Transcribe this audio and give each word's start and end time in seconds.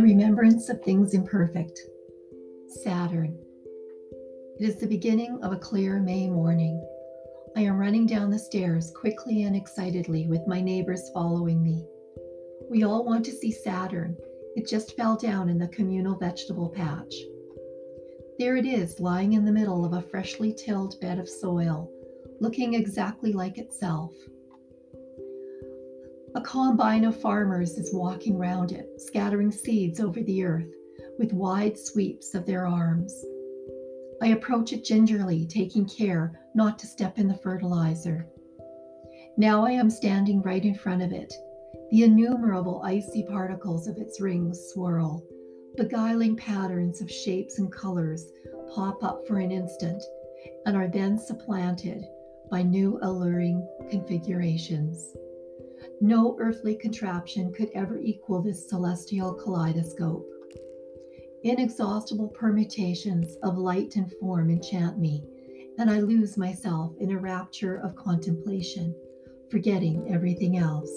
remembrance 0.00 0.68
of 0.68 0.82
things 0.82 1.14
imperfect. 1.14 1.78
Saturn. 2.82 3.38
It 4.58 4.68
is 4.68 4.76
the 4.76 4.86
beginning 4.86 5.38
of 5.42 5.52
a 5.52 5.58
clear 5.58 6.00
May 6.00 6.28
morning. 6.28 6.84
I 7.56 7.60
am 7.62 7.78
running 7.78 8.06
down 8.06 8.30
the 8.30 8.38
stairs 8.38 8.90
quickly 8.90 9.44
and 9.44 9.54
excitedly 9.54 10.26
with 10.26 10.46
my 10.48 10.60
neighbors 10.60 11.10
following 11.14 11.62
me. 11.62 11.86
We 12.68 12.82
all 12.82 13.04
want 13.04 13.24
to 13.26 13.32
see 13.32 13.52
Saturn. 13.52 14.16
It 14.56 14.68
just 14.68 14.96
fell 14.96 15.16
down 15.16 15.48
in 15.48 15.58
the 15.58 15.68
communal 15.68 16.16
vegetable 16.16 16.68
patch. 16.68 17.14
There 18.38 18.56
it 18.56 18.66
is, 18.66 18.98
lying 18.98 19.34
in 19.34 19.44
the 19.44 19.52
middle 19.52 19.84
of 19.84 19.92
a 19.92 20.02
freshly 20.02 20.52
tilled 20.52 21.00
bed 21.00 21.20
of 21.20 21.28
soil, 21.28 21.88
looking 22.40 22.74
exactly 22.74 23.32
like 23.32 23.58
itself. 23.58 24.12
A 26.36 26.40
combine 26.40 27.04
of 27.04 27.20
farmers 27.20 27.78
is 27.78 27.94
walking 27.94 28.36
round 28.36 28.72
it, 28.72 29.00
scattering 29.00 29.52
seeds 29.52 30.00
over 30.00 30.20
the 30.20 30.44
earth 30.44 30.72
with 31.16 31.32
wide 31.32 31.78
sweeps 31.78 32.34
of 32.34 32.44
their 32.44 32.66
arms. 32.66 33.24
I 34.20 34.28
approach 34.28 34.72
it 34.72 34.84
gingerly, 34.84 35.46
taking 35.46 35.86
care 35.86 36.40
not 36.56 36.76
to 36.80 36.88
step 36.88 37.20
in 37.20 37.28
the 37.28 37.38
fertilizer. 37.38 38.26
Now 39.36 39.64
I 39.64 39.70
am 39.70 39.90
standing 39.90 40.42
right 40.42 40.64
in 40.64 40.74
front 40.74 41.02
of 41.02 41.12
it. 41.12 41.32
The 41.90 42.02
innumerable 42.02 42.82
icy 42.82 43.22
particles 43.22 43.86
of 43.86 43.98
its 43.98 44.20
rings 44.20 44.60
swirl. 44.72 45.22
Beguiling 45.76 46.36
patterns 46.36 47.00
of 47.00 47.10
shapes 47.10 47.58
and 47.60 47.70
colors 47.70 48.26
pop 48.74 49.04
up 49.04 49.24
for 49.28 49.38
an 49.38 49.52
instant 49.52 50.02
and 50.66 50.76
are 50.76 50.88
then 50.88 51.16
supplanted 51.16 52.04
by 52.50 52.62
new 52.62 52.98
alluring 53.02 53.68
configurations. 53.88 55.14
No 56.00 56.36
earthly 56.38 56.74
contraption 56.74 57.52
could 57.52 57.70
ever 57.74 57.98
equal 57.98 58.42
this 58.42 58.68
celestial 58.68 59.34
kaleidoscope. 59.34 60.28
Inexhaustible 61.44 62.28
permutations 62.28 63.36
of 63.42 63.58
light 63.58 63.96
and 63.96 64.12
form 64.20 64.50
enchant 64.50 64.98
me, 64.98 65.24
and 65.78 65.90
I 65.90 66.00
lose 66.00 66.36
myself 66.36 66.92
in 66.98 67.12
a 67.12 67.18
rapture 67.18 67.76
of 67.76 67.96
contemplation, 67.96 68.94
forgetting 69.50 70.06
everything 70.08 70.56
else. 70.56 70.90